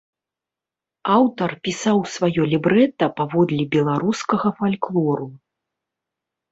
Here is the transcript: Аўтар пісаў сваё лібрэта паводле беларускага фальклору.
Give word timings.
Аўтар 1.15 1.49
пісаў 1.67 1.97
сваё 2.15 2.41
лібрэта 2.55 3.05
паводле 3.21 3.63
беларускага 3.77 4.47
фальклору. 4.65 5.27